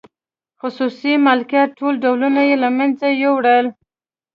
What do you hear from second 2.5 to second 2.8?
له